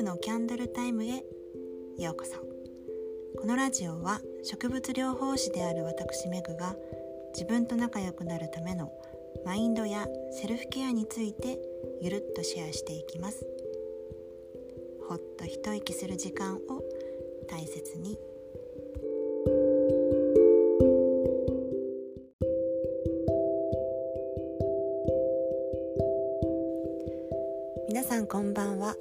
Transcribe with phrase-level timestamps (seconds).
[0.00, 1.22] 婦のキャンドルタイムへ
[1.98, 2.38] ようこそ。
[3.38, 6.74] このラジオは植物療法士である私メグが
[7.34, 8.90] 自分と仲良くなるための
[9.44, 11.58] マインドやセルフケアについて
[12.00, 13.44] ゆるっとシェアしていきます。
[15.06, 16.60] ほっと一息する時間を
[17.46, 18.18] 大切に。
[27.86, 28.96] 皆さんこんばんは。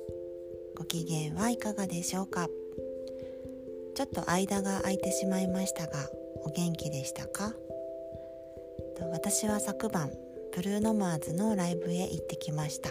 [0.89, 2.47] 機嫌はいかがでしょうか？
[3.95, 6.09] ちょっと間が空いてしまいましたが
[6.43, 7.53] お元気でしたか？
[9.11, 10.09] 私は昨晩
[10.55, 12.89] ブルーノマーズのライブへ行ってきました。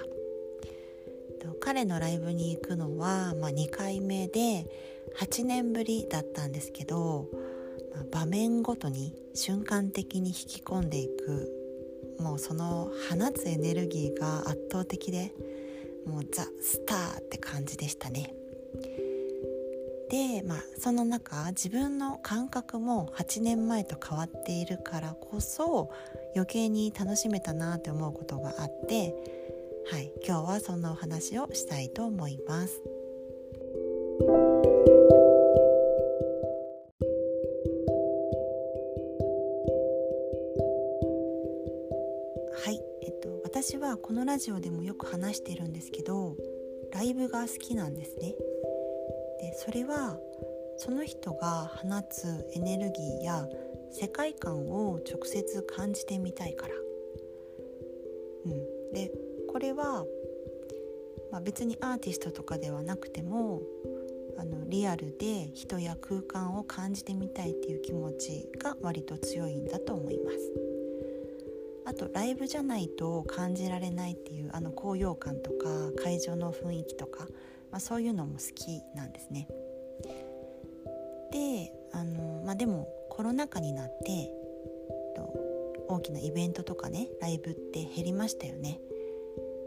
[1.61, 4.67] 彼のライブに行くのは、まあ、2回目で
[5.19, 7.29] 8年ぶりだったんですけど、
[7.95, 11.53] まあ、場面ごとに瞬間的に引き込んでいく
[12.21, 15.33] もうその放つエネルギーが圧倒的で
[16.09, 18.35] もうザ・スターって感じでしたね。
[20.11, 25.91] でまあその中自分の感覚も8年前と変わっているからこそ
[26.35, 29.15] 余計に楽しめたなって思うことがあって
[29.91, 32.83] はい今日はそんなお話をしたいと思います。
[42.65, 42.88] はい。
[43.61, 46.37] 私はこのラジオでもよく話してるんですけど
[46.93, 48.37] ライブが好きなんですね
[49.41, 50.17] でそれは
[50.77, 53.49] その人が放つエネルギーや
[53.91, 56.75] 世界観を直接感じてみたいから。
[58.47, 59.11] うん、で
[59.49, 60.05] これは、
[61.33, 63.61] まあ、別にアーティストとかではなくても
[64.39, 70.68] あのリアルで人や空間を感じてみたいっていう気持ちが割と強いんだと思います。
[71.89, 77.27] あとライブじゃないと感じられないっていうあの高揚感とか会場の雰囲気とか
[77.71, 79.49] まあ、そういうのも好きなんですね。
[81.31, 84.33] であの、まあ、でもコロナ禍になって
[85.89, 88.81] 大きなイベントとかねライブって減りましたよね。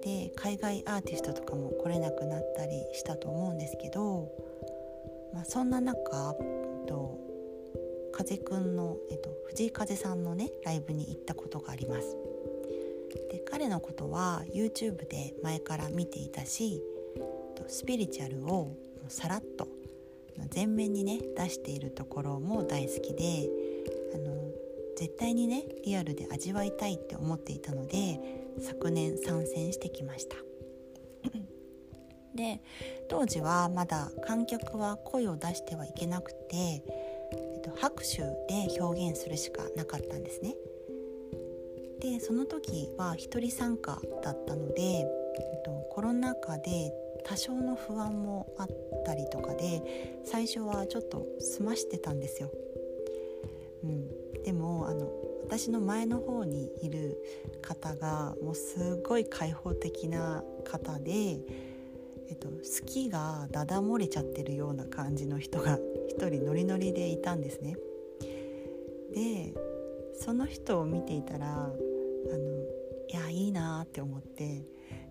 [0.03, 4.31] で海外アーティストとかも来れなくなったりしたと思うんですけど、
[5.31, 6.33] まあ、そんな中、
[6.87, 7.19] と、
[8.23, 12.15] 風くんの、えっと、藤井風さんのねライブに行ったことがあります。
[13.31, 16.81] で彼のことは YouTube で前から見ていたし
[17.67, 18.77] スピリチュアルを
[19.09, 19.67] さらっと
[20.53, 23.49] 前面にね出しているところも大好きで
[24.13, 24.51] あの
[24.95, 28.19] 絶対にねリアルで味わいたいって思っていたので
[28.61, 30.37] 昨年参戦してきました
[32.35, 32.61] で
[33.09, 36.83] 当時はまだ観客は声を出してはいけなくて、
[37.71, 38.17] と、拍手
[38.47, 40.55] で表現するしかなかったんですね
[41.99, 46.91] でその時は一人参加だったので、えっと、コロナ禍で
[47.23, 48.67] 多少の不安もあっ
[49.05, 52.51] たりとかで最初はちょっと済ましてたんですよ。
[53.83, 55.11] うん、でもあの
[55.43, 57.17] 私の前の方にいる
[57.61, 61.39] 方がもうすごい開放的な方で、
[62.31, 65.77] えっと、好きがだだ漏れちゃってるような感じの人が
[66.07, 67.75] 一人ノリノリでいたんですね。
[69.13, 69.53] で
[70.13, 71.75] その人を見ていたらあの
[73.09, 74.63] いやいいなって思って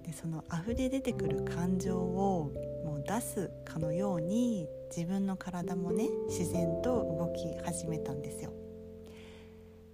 [0.07, 2.51] でその溢れ出てくる感情を
[2.87, 8.51] もう出すかのように自分の体もね自然と動き始めたんですよ。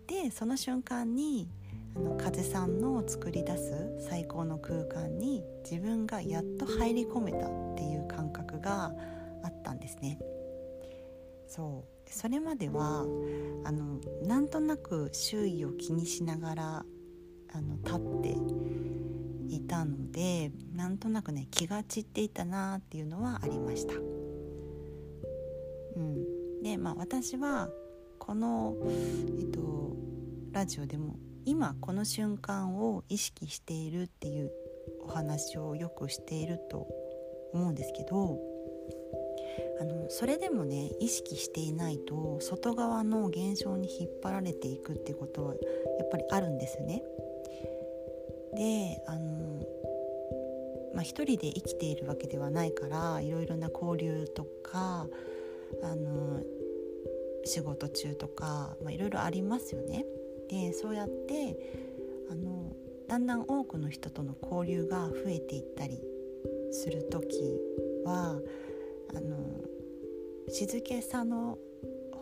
[0.06, 1.48] でその瞬間に
[1.96, 8.92] あの風さんの作り出す最高の空間に自分がやっと入り込めたっていう感覚が
[9.42, 10.18] あったんですね。
[11.48, 13.06] そうそれまでは
[13.64, 16.84] あのなんとなく周囲を気にしながら
[17.52, 23.94] あの立っていたのでなんとなくね気が散っていたなっていうのはありました。
[25.96, 27.70] うん、でまあ私は
[28.18, 28.76] この、
[29.38, 29.96] えっと、
[30.52, 34.50] ラジオでも今この瞬間を意識しているっていう
[35.00, 36.88] お話をよくしていると
[37.54, 38.38] 思うんですけど
[39.80, 45.60] あのそれでもね意識していないと外側の現象に引っ張られていくってことはや
[46.04, 47.02] っぱりあるんですね。
[48.54, 49.46] であの
[50.94, 55.06] まあ、一人で生きているわけではないからいろいろな交流とか
[55.82, 56.40] あの
[57.44, 60.06] 仕事中とか、まあ、いろいろありますよね。
[60.48, 61.56] でそうやって
[62.30, 62.74] あの
[63.08, 66.00] だんだん多くの人との交流が増えていったり
[66.72, 67.58] する時
[68.04, 68.38] は
[69.14, 69.36] あの
[70.48, 71.58] 静けさの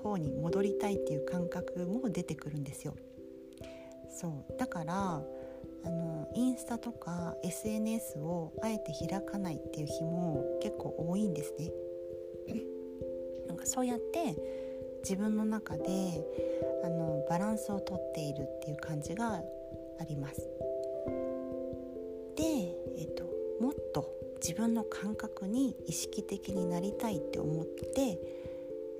[0.02, 2.94] 方に戻りたいっていう感覚も出てくるんですよ。
[4.10, 5.22] そうだから
[5.84, 11.72] あのインスタとか SNS をあえて開かないっていう日も結構多いんですね。
[13.46, 14.36] なんかそうやって
[15.04, 15.84] 自分の中で
[16.82, 20.48] あのバランスをとっているっていう感じがあります。
[22.36, 22.42] で、
[22.98, 23.24] えっと、
[23.60, 24.10] もっと
[24.42, 28.18] 自分の感覚に意識的になりたいって思って、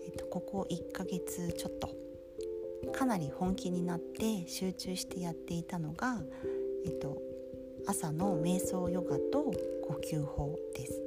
[0.05, 1.89] えっと、ここ1ヶ月ちょっと
[2.93, 6.23] かなり本気になって集中してやっていたのが、
[6.85, 7.17] えっと、
[7.87, 9.53] 朝の瞑想ヨガと
[9.83, 11.04] 呼吸法です。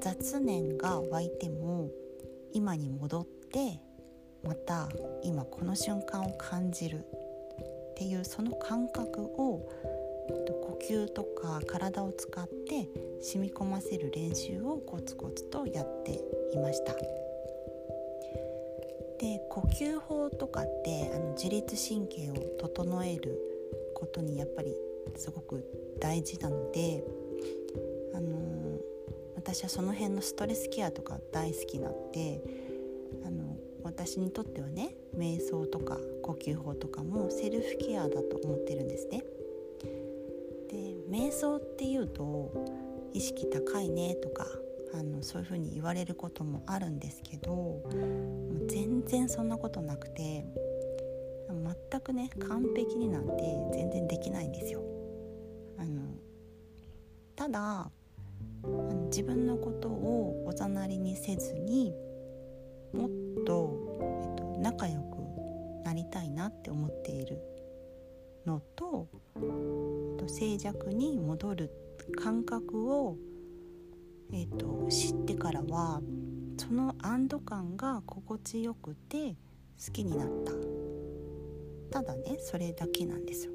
[0.00, 1.90] 雑念が湧いても
[2.52, 3.80] 今に戻って
[4.42, 4.88] また
[5.22, 9.68] 今この瞬間を感じるっていうその感覚を
[10.28, 12.88] 呼吸とか体を使って
[13.20, 16.12] 染み込ませる練習をコツコツとやって
[16.52, 16.94] いました。
[19.18, 23.38] で呼吸法とかってあの自律神経を整える
[23.94, 24.74] ことにやっぱり
[25.16, 25.64] すごく
[26.00, 27.04] 大事なので、
[28.14, 28.49] あの、
[29.52, 32.40] 私はその辺のストレスケアとか大好きなので、
[33.26, 39.24] あの私にとってはね瞑想とか呼吸法とかもセルフケアだと思ってるんですね。
[40.70, 42.52] で瞑想っていうと
[43.12, 44.46] 意識高いねとか
[44.94, 47.82] あのそういうふうに言われることもあるんですけど
[48.68, 50.46] 全然そんなことなくて
[51.90, 53.42] 全くね完璧になんて
[53.72, 54.80] 全然できないんですよ。
[55.76, 56.02] あの
[57.34, 57.90] ただ
[58.64, 61.92] あの自分のことをおざなりにせずに
[62.92, 63.10] もっ
[63.44, 67.40] と、えっと、仲良くなりたいなって思っている
[68.46, 71.70] のと、えっと、静寂に戻る
[72.16, 73.16] 感覚を
[74.32, 76.00] えーと、知ってからは
[76.56, 79.34] その安堵感が心地よくて
[79.84, 80.52] 好きになった。
[81.90, 83.52] ただねそれだけなんですよ。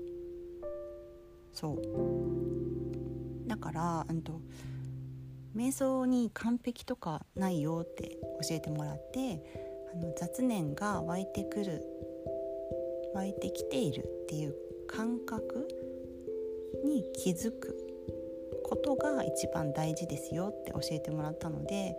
[1.54, 3.48] そう。
[3.48, 4.42] だからうんと
[5.56, 9.42] 瞑想に完璧とかないよって教えてもらって
[9.94, 11.82] あの雑念が湧いてくる
[13.14, 14.56] 湧いてきているっていう
[14.88, 15.68] 感覚
[16.84, 17.76] に気づく
[18.66, 21.96] ことが一番大事ですよって教えてもらったので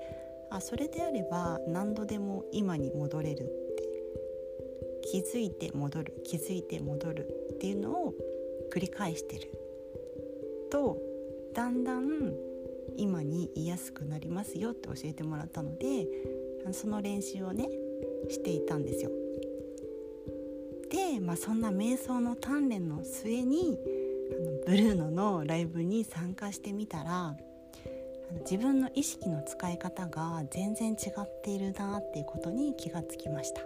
[0.50, 3.86] あそれであれば何度でも今に戻れるって
[5.10, 8.14] 気づいて戻る気づいて戻るっていうのを
[8.72, 9.50] 繰り返してる
[10.70, 10.98] と
[11.54, 12.34] だんだん
[12.98, 16.06] 今にいやすくなりますよって教えてもらったので
[16.72, 17.68] その練習をね
[18.28, 19.10] していたんですよ。
[20.90, 23.78] で、まあ、そんな瞑想の鍛錬の末に
[24.32, 27.36] あのブルーノのライブに参加してみたら
[28.40, 33.62] 自分の意識の使い方が全然違っているなっていうことに気がつきました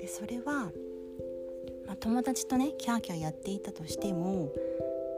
[0.00, 0.70] でそれは、
[1.86, 4.52] まあ、友達とねキャーキャーやっていたとしても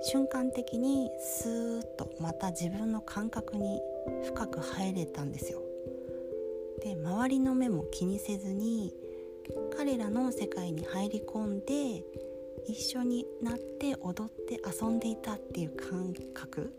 [0.03, 3.81] 瞬間的にスーッとまた自分の感覚に
[4.25, 5.63] 深く入れたんですよ。
[6.83, 8.95] で周りの目も気にせずに
[9.77, 12.05] 彼らの世界に入り込んで
[12.67, 16.73] 一緒になって踊って遊んでいたっていう感覚、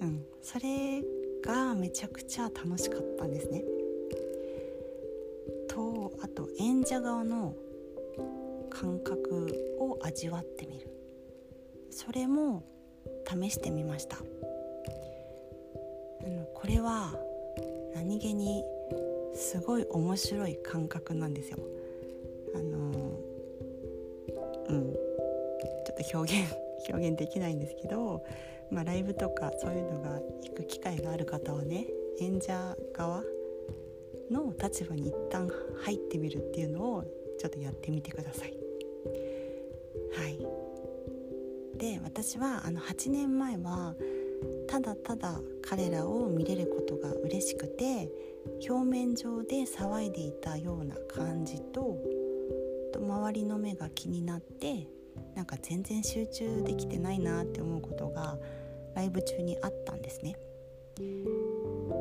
[0.00, 1.02] うん、それ
[1.44, 3.64] がめちゃくちゃ楽しかったんですね。
[5.68, 7.54] とあと演者側の
[8.70, 10.97] 感覚を味わってみる。
[11.90, 12.62] それも
[13.26, 14.16] 試してみました。
[16.54, 17.14] これは
[17.94, 18.64] 何気に
[19.34, 21.58] すごい面白い感覚なんですよ。
[22.54, 23.18] あの
[24.68, 24.92] うん。
[26.02, 26.54] と表現
[26.90, 28.24] 表現できないんですけど、
[28.70, 31.86] まあ、ライブとかそういうのが行く機会がある方はね
[32.20, 33.24] 演者側
[34.30, 37.04] の立場に一旦入ってみるっていうのを
[37.38, 38.58] ちょっとやってみてください。
[40.12, 40.67] はい。
[41.78, 43.94] で私はあの8年前は
[44.68, 48.10] ただただ彼らを見れることが嬉しくて
[48.68, 51.96] 表面上で騒いでいたような感じと
[52.96, 54.88] 周りの目が気になって
[55.34, 58.38] なんか全然集中できてないなって思うことが
[58.94, 60.36] ライブ中にあったんですね。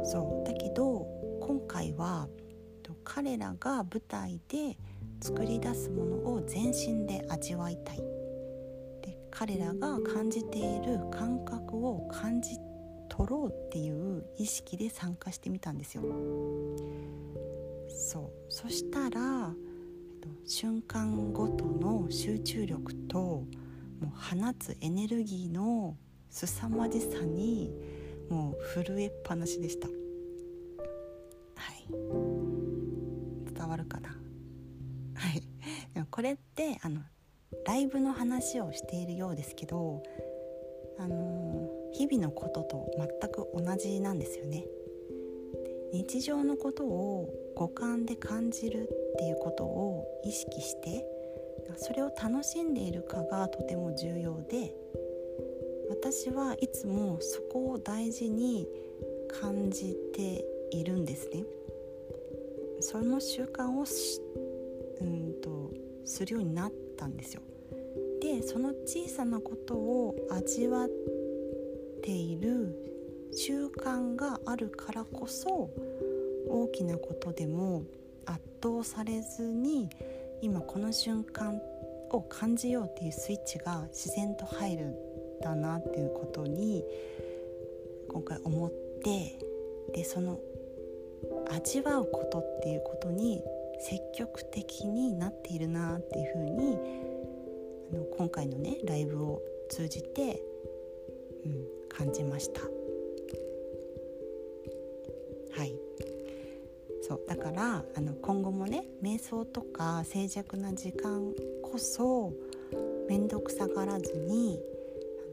[0.03, 1.05] そうだけど
[1.41, 2.27] 今回は
[3.03, 4.77] 彼らが舞台で
[5.21, 8.16] 作り出すものを全身で味わいたい
[9.37, 12.57] 彼らが感じている感覚を感じ
[13.07, 16.01] 取ろうっていう意識で参加してみたんですよ。
[17.87, 18.31] そう。
[18.49, 19.53] そしたら
[20.43, 23.45] 瞬間ごとの集中力とも
[24.01, 25.95] う放つエネルギーの
[26.31, 27.71] 凄まじさに
[28.31, 29.87] もう震えっぱなしでした。
[29.87, 29.93] は
[31.73, 31.85] い。
[33.53, 34.09] 伝わるかな？
[34.09, 34.15] は
[35.29, 35.43] い。
[35.93, 37.01] でもこれってあの
[37.65, 40.03] ライブの話をしているようですけど
[40.99, 44.65] あの日々のことと全く同じなんですよね。
[45.93, 51.05] 日常のことを五感で感じるっていうことを意識して
[51.77, 54.75] それを楽しんでいるかがとても重要で
[55.89, 58.67] 私はいつもそこを大事に
[59.29, 61.45] 感じているんですね。
[62.79, 63.85] その習慣を
[65.01, 65.71] うんと
[66.05, 67.41] するようになったんですよ。
[68.19, 70.89] でその小さなことを味わっ
[72.01, 72.75] ている
[73.31, 75.69] 習慣があるからこそ
[76.49, 77.83] 大きなことでも
[78.25, 79.89] 圧倒されずに
[80.41, 81.61] 今この瞬間
[82.09, 84.95] を感じようっていうスイッチが自然と入るん
[85.41, 86.83] だなっていうことに
[88.09, 88.71] 今回思っ
[89.03, 89.37] て
[89.93, 90.39] でその
[91.51, 93.43] 味わうことっていうことに
[93.79, 96.77] 積極的になっているなっていうふうに
[97.93, 100.41] あの今回のねライブを通じて、
[101.45, 102.61] うん、感じました。
[105.57, 105.73] はい
[107.01, 112.33] そうだからあの今後もね瞑想とか静寂な時間こそ
[113.09, 114.59] 面倒くさがらずに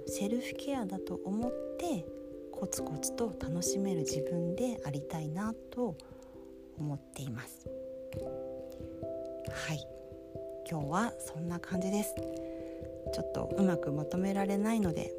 [0.07, 2.07] セルフケアだと思って
[2.53, 5.97] コツコツと楽しめる自分でありたいなと
[6.79, 7.69] 思っています
[9.50, 9.87] はい。
[10.71, 12.14] 今日はそんな感じです。
[13.12, 15.12] ちょっとうまくまとめられないので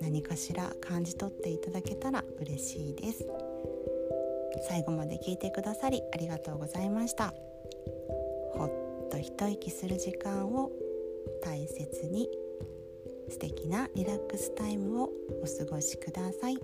[0.00, 3.26] 何かしら感じ取っていただけたら嬉しいです。
[4.68, 7.34] 最後まで聞いてくださりありがとうございました。
[8.54, 8.64] ほ
[9.06, 10.70] っと一息する時間を
[11.42, 12.28] 大切に
[13.28, 15.10] 素敵なリラックスタイムを
[15.42, 16.58] お過ごしください。